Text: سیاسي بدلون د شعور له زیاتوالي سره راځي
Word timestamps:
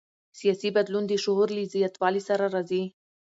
سیاسي 0.39 0.69
بدلون 0.77 1.03
د 1.07 1.13
شعور 1.23 1.47
له 1.57 1.63
زیاتوالي 1.73 2.21
سره 2.29 2.45
راځي 2.55 2.83